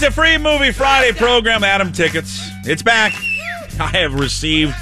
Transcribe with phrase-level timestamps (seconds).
[0.00, 2.40] It's a free movie Friday program, Atom Tickets.
[2.64, 3.12] It's back.
[3.80, 4.72] I have received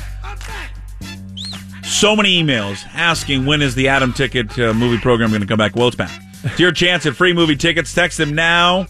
[1.82, 5.56] so many emails asking when is the Atom Ticket uh, movie program going to come
[5.56, 5.74] back.
[5.74, 6.10] Well, it's back.
[6.44, 7.94] It's your chance at free movie tickets.
[7.94, 8.88] Text them now.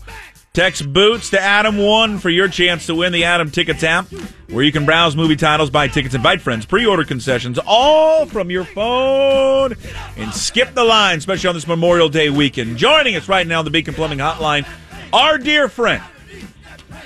[0.53, 4.07] Text Boots to Adam1 for your chance to win the Atom Tickets app,
[4.49, 8.51] where you can browse movie titles, buy tickets, invite friends, pre order concessions, all from
[8.51, 9.77] your phone,
[10.17, 12.79] and skip the line, especially on this Memorial Day weekend.
[12.79, 14.67] Joining us right now the Beacon Plumbing Hotline,
[15.13, 16.03] our dear friend,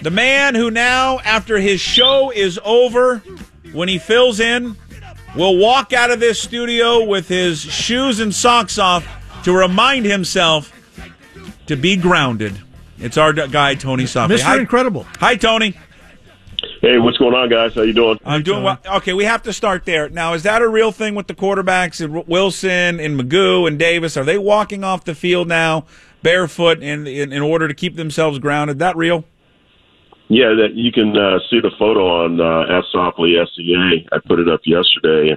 [0.03, 3.19] the man who now, after his show is over,
[3.73, 4.77] when he fills in,
[5.37, 9.07] will walk out of this studio with his shoes and socks off
[9.45, 10.73] to remind himself
[11.67, 12.61] to be grounded.
[12.99, 14.39] It's our guy Tony Softli.
[14.39, 14.59] Mr.
[14.59, 15.07] Incredible.
[15.19, 15.75] Hi, Tony.
[16.83, 17.75] Hey, what's going on, guys?
[17.75, 18.19] How you doing?
[18.25, 18.79] I'm doing well.
[18.87, 20.09] Okay, we have to start there.
[20.09, 24.17] Now, is that a real thing with the quarterbacks, Wilson and McGough and Davis?
[24.17, 25.85] Are they walking off the field now
[26.23, 28.79] barefoot in in, in order to keep themselves grounded?
[28.79, 29.25] That real?
[30.31, 34.07] Yeah, that you can uh, see the photo on uh, Softli SCA.
[34.15, 35.37] I put it up yesterday.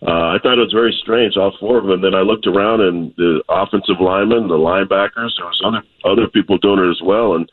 [0.00, 1.92] Uh, I thought it was very strange, all four of them.
[2.00, 6.26] And then I looked around, and the offensive linemen, the linebackers, there was other other
[6.26, 7.52] people doing it as well, and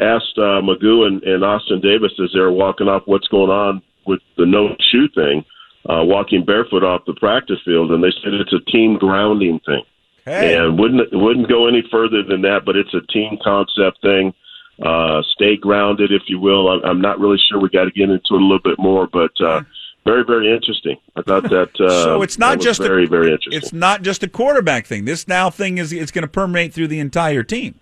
[0.00, 3.80] asked uh, McGough and, and Austin Davis as they were walking off what's going on
[4.04, 5.44] with the no shoe thing,
[5.88, 9.84] uh, walking barefoot off the practice field, and they said it's a team grounding thing,
[10.24, 10.56] Hey.
[10.56, 12.62] and wouldn't wouldn't go any further than that.
[12.66, 14.34] But it's a team concept thing.
[14.82, 16.68] Uh, stay grounded, if you will.
[16.68, 17.60] I'm, I'm not really sure.
[17.60, 19.32] We got to get into it a little bit more, but.
[19.40, 19.62] Uh,
[20.04, 20.98] very, very interesting.
[21.16, 21.70] I thought that.
[21.80, 23.54] Uh, so it's not just very, a, very interesting.
[23.54, 25.06] It's not just a quarterback thing.
[25.06, 27.74] This now thing is it's going to permeate through the entire team.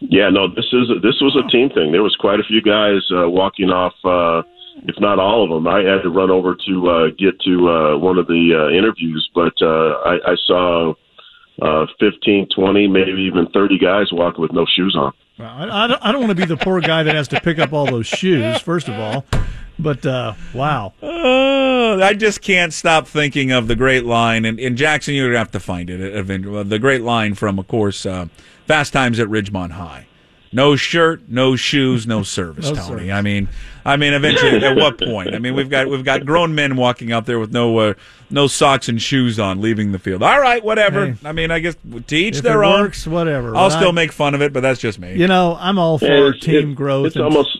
[0.00, 1.92] Yeah, no, this is this was a team thing.
[1.92, 4.42] There was quite a few guys uh, walking off, uh,
[4.86, 5.66] if not all of them.
[5.66, 9.28] I had to run over to uh, get to uh, one of the uh, interviews,
[9.34, 10.94] but uh, I, I saw
[11.62, 15.12] uh, 15, 20, maybe even 30 guys walking with no shoes on.
[15.38, 17.58] Well, I, I don't, don't want to be the poor guy that has to pick
[17.58, 19.24] up all those shoes, first of all.
[19.78, 24.76] But uh, wow, Uh, I just can't stop thinking of the great line, and, and
[24.76, 26.00] Jackson, you're gonna have to find it.
[26.00, 26.62] eventually.
[26.62, 28.26] The great line from, of course, uh,
[28.66, 30.06] Fast Times at Ridgemont High.
[30.54, 32.88] No shirt, no shoes, no service, No Tony.
[32.88, 33.10] service.
[33.12, 33.48] I mean,
[33.84, 35.34] I mean, eventually, at what point?
[35.34, 37.94] I mean, we've got we've got grown men walking out there with no uh,
[38.30, 40.22] no socks and shoes on, leaving the field.
[40.22, 41.06] All right, whatever.
[41.08, 41.14] Hey.
[41.28, 41.74] I mean, I guess
[42.06, 42.80] to each if their it own.
[42.82, 43.48] works, whatever.
[43.56, 45.14] I'll But still I- make fun of it, but that's just me.
[45.16, 47.06] You know, I'm all for Yeah, it's- team it- growth.
[47.08, 47.58] It's and- almost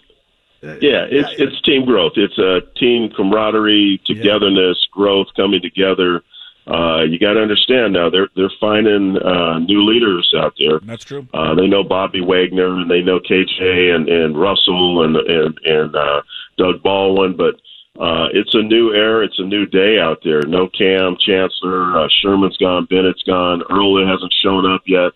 [0.62, 2.12] yeah, it's it's team growth.
[2.16, 6.22] It's a team camaraderie, togetherness, growth coming together.
[6.66, 10.80] Uh, you got to understand now they're they're finding uh, new leaders out there.
[10.80, 11.26] That's true.
[11.34, 15.94] Uh, they know Bobby Wagner and they know KJ and, and Russell and and and
[15.94, 16.22] uh,
[16.56, 17.56] Doug Baldwin, but
[18.00, 19.24] uh, it's a new era.
[19.26, 20.40] It's a new day out there.
[20.42, 25.12] No Kam Chancellor, uh, Sherman's gone, Bennett's gone, Earl hasn't shown up yet.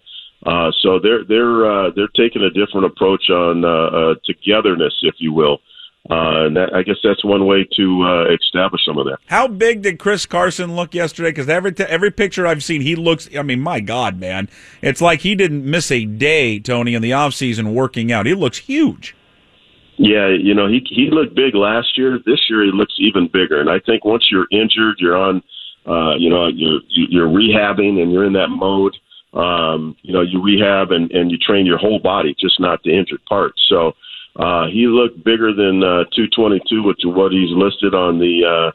[0.46, 5.16] Uh, so they're they're uh, they're taking a different approach on uh, uh, togetherness, if
[5.18, 5.58] you will.
[6.10, 9.18] Uh, and that, I guess that's one way to uh, establish some of that.
[9.26, 11.30] How big did Chris Carson look yesterday?
[11.30, 13.28] Because every t- every picture I've seen, he looks.
[13.36, 14.48] I mean, my God, man,
[14.80, 18.24] it's like he didn't miss a day, Tony, in the off season working out.
[18.24, 19.14] He looks huge.
[19.98, 22.18] Yeah, you know, he he looked big last year.
[22.24, 23.60] This year he looks even bigger.
[23.60, 25.42] And I think once you're injured, you're on,
[25.84, 28.96] uh, you know, you're you're rehabbing and you're in that mode.
[29.34, 32.96] Um, you know, you rehab and and you train your whole body, just not the
[32.96, 33.52] injured part.
[33.68, 33.92] So
[34.36, 38.70] uh, he looked bigger than uh, 222, which is what he's listed on the uh,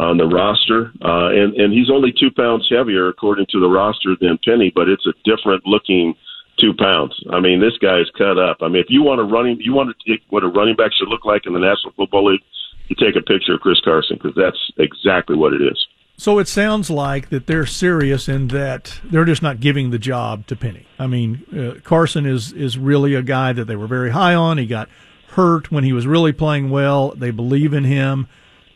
[0.00, 0.92] on the roster.
[1.02, 4.88] Uh, and and he's only two pounds heavier according to the roster than Penny, but
[4.88, 6.14] it's a different looking
[6.58, 7.14] two pounds.
[7.30, 8.58] I mean, this guy is cut up.
[8.60, 10.92] I mean, if you want a running, you want to take what a running back
[10.92, 12.42] should look like in the National Football League,
[12.88, 15.78] you take a picture of Chris Carson because that's exactly what it is.
[16.18, 20.48] So it sounds like that they're serious in that they're just not giving the job
[20.48, 20.84] to Penny.
[20.98, 24.58] I mean, uh, Carson is is really a guy that they were very high on.
[24.58, 24.88] He got
[25.28, 27.10] hurt when he was really playing well.
[27.10, 28.26] They believe in him,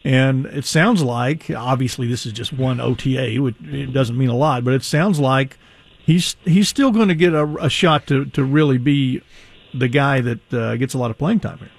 [0.04, 3.42] and it sounds like obviously this is just one OTA.
[3.42, 5.58] which It doesn't mean a lot, but it sounds like
[5.98, 9.20] he's he's still going to get a, a shot to to really be
[9.74, 11.70] the guy that uh, gets a lot of playing time here.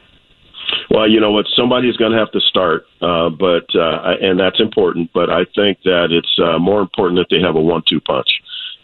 [0.93, 1.47] Well, you know what?
[1.55, 5.09] Somebody's going to have to start, uh, but uh, and that's important.
[5.11, 8.29] But I think that it's uh, more important that they have a one-two punch,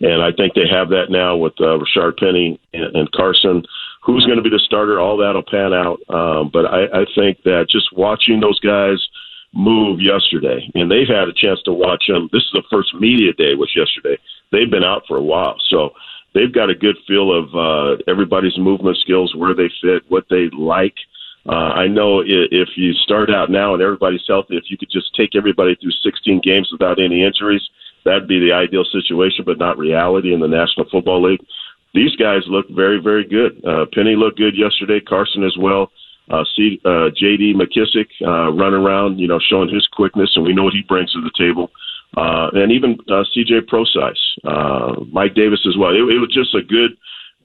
[0.02, 3.64] and I think they have that now with uh, Richard Penny and, and Carson.
[4.04, 5.00] Who's going to be the starter?
[5.00, 6.00] All that'll pan out.
[6.10, 8.98] Um, but I, I think that just watching those guys
[9.54, 12.28] move yesterday, and they've had a chance to watch them.
[12.34, 14.18] This is the first media day was yesterday.
[14.52, 15.92] They've been out for a while, so
[16.34, 20.50] they've got a good feel of uh, everybody's movement skills, where they fit, what they
[20.58, 20.96] like.
[20.98, 21.19] Uh,
[21.56, 25.36] I know if you start out now and everybody's healthy, if you could just take
[25.36, 27.62] everybody through 16 games without any injuries,
[28.06, 31.42] that'd be the ideal situation, but not reality in the National Football League.
[31.94, 33.64] these guys look very, very good.
[33.66, 35.00] Uh, Penny looked good yesterday.
[35.00, 35.92] Carson as well.
[36.30, 37.56] Uh, see uh, J.D.
[37.56, 41.12] McKissic uh, running around, you know, showing his quickness, and we know what he brings
[41.14, 41.72] to the table.
[42.16, 43.62] Uh, and even uh, C.J.
[43.68, 45.90] Prosise, uh, Mike Davis as well.
[45.90, 46.98] It, it was just a good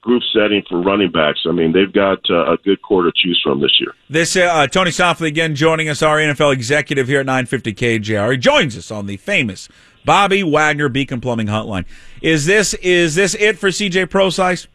[0.05, 1.41] group setting for running backs.
[1.49, 3.95] I mean, they've got uh, a good core to choose from this year.
[4.09, 8.33] This uh, Tony Softli again joining us, our NFL executive here at 950 KJR.
[8.33, 9.69] He joins us on the famous
[10.05, 11.87] Bobby Wagner Beacon Plumbing Hotline.
[12.23, 14.69] Is this is this it for CJ Prosise?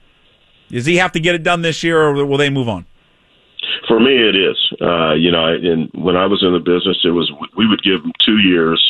[0.70, 2.86] Does he have to get it done this year, or will they move on?
[3.88, 4.58] For me, it is.
[4.82, 8.02] Uh, you know, and when I was in the business, it was we would give
[8.02, 8.84] them two years.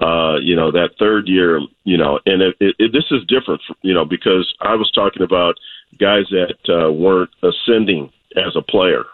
[0.00, 3.62] Uh, you know, that third year, you know, and it, it, it, this is different,
[3.80, 5.54] you know, because I was talking about
[5.98, 9.04] guys that uh, weren't ascending as a player.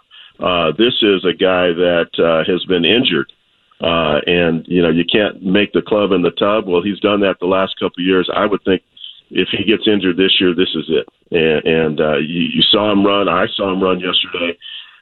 [0.40, 3.32] Uh, this is a guy that uh, has been injured,
[3.80, 6.66] uh, and you know you can't make the club in the tub.
[6.66, 8.28] Well, he's done that the last couple of years.
[8.34, 8.82] I would think
[9.30, 11.08] if he gets injured this year, this is it.
[11.30, 13.28] And, and uh, you, you saw him run.
[13.28, 14.58] I saw him run yesterday.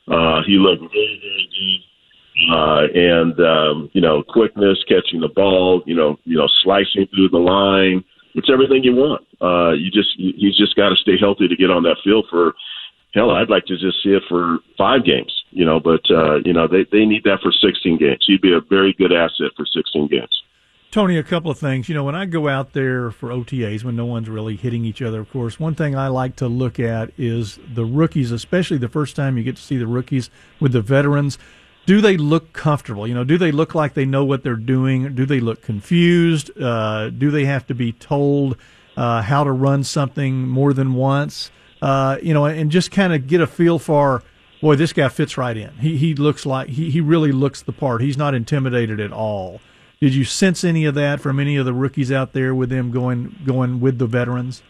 [0.07, 1.81] Uh, he looked very, very good.
[2.49, 7.29] Uh, and um, you know, quickness, catching the ball, you know, you know, slicing through
[7.29, 8.05] the line.
[8.35, 9.27] It's everything you want.
[9.41, 12.55] Uh, you just he's just got to stay healthy to get on that field for.
[13.13, 16.53] Hell, I'd like to just see it for five games, you know, but uh, you
[16.53, 18.25] know they they need that for 16 games.
[18.25, 20.43] He'd be a very good asset for 16 games.
[20.91, 21.89] Tony, a couple of things.
[21.89, 25.01] You know, when I go out there for OTAs, when no one's really hitting each
[25.01, 28.89] other, of course, one thing I like to look at is the rookies, especially the
[28.89, 31.39] first time you get to see the rookies with the veterans.
[31.87, 33.07] Do they look comfortable?
[33.07, 35.15] You know, do they look like they know what they're doing?
[35.15, 36.51] Do they look confused?
[36.61, 38.57] Uh, do they have to be told
[38.97, 41.51] uh, how to run something more than once?
[41.83, 44.23] Uh, you know, and just kind of get a feel for,
[44.61, 45.73] boy, this guy fits right in.
[45.79, 48.03] He he looks like he he really looks the part.
[48.03, 49.61] He's not intimidated at all.
[50.01, 52.91] Did you sense any of that from any of the rookies out there with them
[52.91, 54.63] going going with the veterans?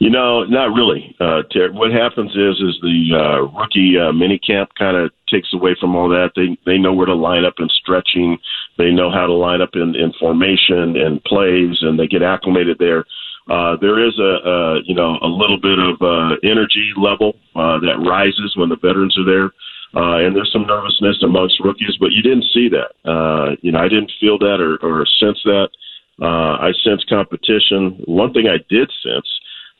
[0.00, 1.14] You know, not really.
[1.20, 1.42] Uh,
[1.72, 5.94] what happens is, is the uh, rookie uh, mini camp kind of takes away from
[5.94, 6.32] all that.
[6.34, 8.38] They they know where to line up in stretching.
[8.76, 12.78] They know how to line up in, in formation and plays, and they get acclimated
[12.78, 13.04] there.
[13.50, 17.78] Uh, there is a, a you know a little bit of uh, energy level uh,
[17.80, 19.52] that rises when the veterans are there,
[19.94, 22.90] uh, and there's some nervousness amongst rookies, but you didn't see that.
[23.08, 25.68] Uh, you know, I didn't feel that or, or sense that.
[26.22, 28.00] Uh, I sense competition.
[28.06, 29.26] One thing I did sense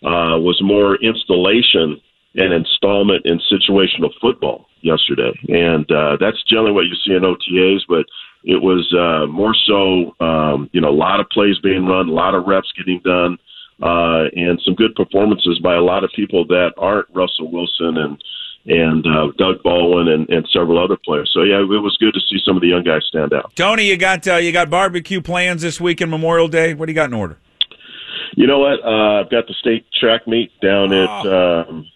[0.04, 2.00] uh, was more installation
[2.36, 7.80] and installment in situational football yesterday, and uh, that's generally what you see in OTAs,
[7.88, 8.06] but
[8.44, 12.12] it was uh, more so, um, you know, a lot of plays being run, a
[12.12, 13.38] lot of reps getting done
[13.82, 18.22] uh, and some good performances by a lot of people that aren't Russell Wilson and
[18.66, 21.30] and uh, Doug Baldwin and, and several other players.
[21.34, 23.54] So yeah, it was good to see some of the young guys stand out.
[23.56, 26.72] Tony, you got uh, you got barbecue plans this week Memorial Day.
[26.74, 27.38] What do you got in order?
[28.36, 28.84] You know what?
[28.84, 31.04] Uh, I've got the state track meet down oh.
[31.04, 31.86] at um,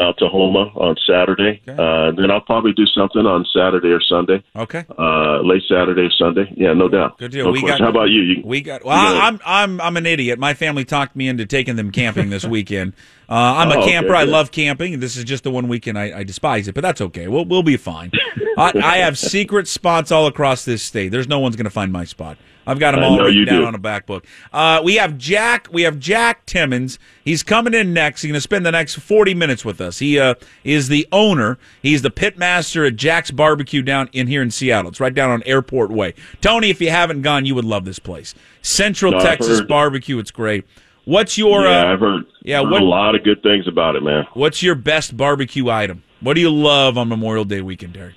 [0.00, 1.60] out to on Saturday.
[1.68, 1.72] Okay.
[1.72, 4.42] Uh, then I'll probably do something on Saturday or Sunday.
[4.56, 4.84] Okay.
[4.98, 6.52] Uh, late Saturday or Sunday.
[6.56, 7.18] Yeah, no doubt.
[7.18, 7.46] Good deal.
[7.46, 7.80] No we got.
[7.80, 8.22] How about you?
[8.22, 8.84] you we got.
[8.84, 10.38] Well, I'm I'm I'm an idiot.
[10.38, 12.94] My family talked me into taking them camping this weekend.
[13.28, 14.10] Uh, I'm oh, a camper.
[14.10, 14.98] Okay, I love camping.
[15.00, 17.28] This is just the one weekend I, I despise it, but that's okay.
[17.28, 18.10] We'll we'll be fine.
[18.56, 21.10] I, I have secret spots all across this state.
[21.10, 22.38] There's no one's going to find my spot.
[22.66, 23.66] I've got them all written down do.
[23.66, 24.26] on a back book.
[24.52, 25.68] Uh, we have Jack.
[25.72, 26.98] We have Jack Timmons.
[27.24, 28.22] He's coming in next.
[28.22, 29.98] He's going to spend the next forty minutes with us.
[29.98, 31.58] He uh, is the owner.
[31.82, 34.90] He's the pit master at Jack's Barbecue down in here in Seattle.
[34.90, 36.14] It's right down on Airport Way.
[36.40, 38.34] Tony, if you haven't gone, you would love this place.
[38.62, 40.18] Central no, Texas Barbecue.
[40.18, 40.64] It's great.
[41.06, 41.62] What's your?
[41.64, 42.24] Yeah, uh, I've heard.
[42.42, 44.26] Yeah, heard what, a lot of good things about it, man.
[44.34, 46.02] What's your best barbecue item?
[46.20, 48.14] What do you love on Memorial Day weekend, Derek?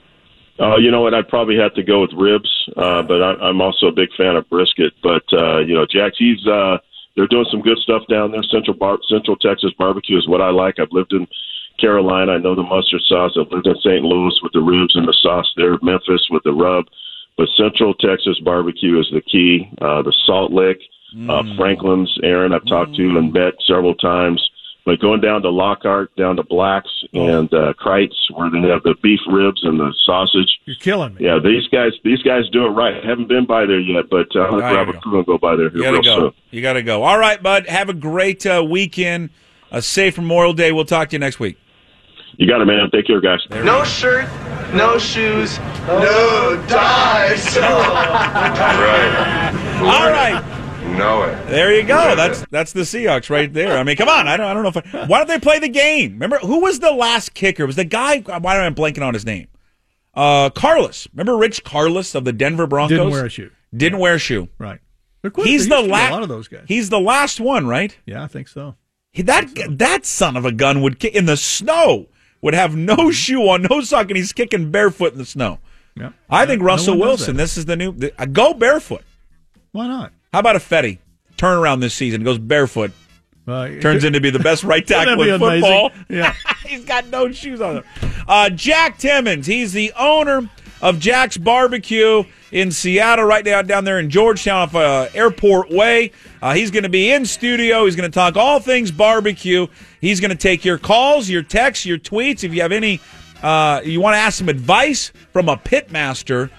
[0.60, 1.14] Uh, you know what?
[1.14, 4.36] I'd probably have to go with ribs, uh, but I, I'm also a big fan
[4.36, 4.94] of brisket.
[5.02, 6.78] But uh, you know, Jack, he's uh,
[7.16, 8.44] they're doing some good stuff down there.
[8.44, 10.80] Central Bar- Central Texas barbecue is what I like.
[10.80, 11.28] I've lived in
[11.80, 12.34] Carolina.
[12.34, 13.38] I know the mustard sauce.
[13.40, 14.04] I've lived in St.
[14.04, 15.78] Louis with the ribs and the sauce there.
[15.82, 16.86] Memphis with the rub.
[17.36, 19.68] But Central Texas barbecue is the key.
[19.82, 20.80] Uh, the Salt Lick,
[21.30, 24.40] uh, Franklin's, Aaron, I've talked to and met several times.
[24.86, 28.96] But going down to Lockhart, down to Blacks and uh, Kreuz, where they have the
[29.02, 30.60] beef ribs and the sausage.
[30.66, 31.24] You're killing me.
[31.26, 33.02] Yeah, these guys, these guys do it right.
[33.04, 35.38] Haven't been by there yet, but uh, I'm gonna grab you a crew and go
[35.38, 36.20] by there You gotta real go.
[36.20, 36.32] soon.
[36.52, 37.04] You gotta go.
[37.04, 37.68] All right, bud.
[37.68, 39.30] Have a great uh, weekend.
[39.72, 40.72] A safe Memorial Day.
[40.74, 41.58] We'll talk to you next week.
[42.38, 42.90] You got it, man.
[42.92, 43.40] Take care, guys.
[43.52, 44.28] No shirt,
[44.74, 47.58] no shoes, no dice.
[48.74, 49.80] Right.
[49.82, 50.43] All right.
[51.14, 51.48] Know it.
[51.48, 52.16] There you go.
[52.16, 53.78] That's that's the Seahawks right there.
[53.78, 54.28] I mean, come on.
[54.28, 56.14] I don't I don't know if I, why don't they play the game?
[56.14, 57.64] Remember who was the last kicker?
[57.64, 58.20] It was the guy?
[58.20, 59.48] Why am I blanking on his name?
[60.14, 61.08] Uh, Karlis.
[61.14, 62.98] Remember Rich Karlis of the Denver Broncos?
[62.98, 63.52] Didn't wear a shoe.
[63.76, 64.50] Didn't wear a shoe.
[64.58, 64.80] Right.
[65.22, 65.48] Quick.
[65.48, 66.10] He's the used to be last.
[66.10, 66.66] A lot of those guys.
[66.68, 67.96] He's the last one, right?
[68.06, 68.76] yeah, I think so.
[69.16, 72.08] That that son of a gun would kick in the snow.
[72.42, 75.60] Would have no shoe on, no sock, and he's kicking barefoot in the snow.
[75.96, 76.12] Yeah.
[76.30, 77.38] I think No Russell one does Wilson.
[77.38, 77.92] This is the new.
[77.94, 79.04] The, uh, go barefoot.
[79.72, 80.12] Why not?
[80.34, 80.98] How about Ifedi
[81.38, 82.24] turnaround this season?
[82.24, 82.92] Goes barefoot.
[83.48, 85.88] Uh, Turns into be the best right tackle in football.
[85.88, 86.06] amazing?
[86.10, 86.34] Yeah.
[86.66, 87.84] He's got no shoes on.
[88.28, 89.46] Uh, Jack Timmons.
[89.46, 90.50] He's the owner
[90.82, 96.12] of Jack's Barbecue in Seattle, right now down there in Georgetown, off uh, Airport Way.
[96.42, 97.86] Uh, he's going to be in studio.
[97.86, 99.68] He's going to talk all things barbecue.
[100.02, 102.44] He's going to take your calls, your texts, your tweets.
[102.44, 103.00] If you have any,
[103.42, 106.50] uh, you want to ask some advice from a pitmaster.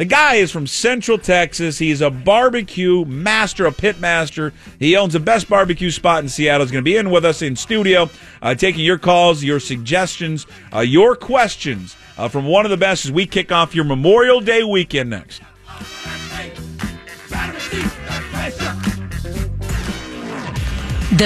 [0.00, 1.76] The guy is from Central Texas.
[1.76, 4.54] He's a barbecue master, a pit master.
[4.78, 6.64] He owns the best barbecue spot in Seattle.
[6.64, 8.08] He's going to be in with us in studio,
[8.40, 13.04] uh, taking your calls, your suggestions, uh, your questions uh, from one of the best
[13.04, 15.42] as we kick off your Memorial Day weekend next.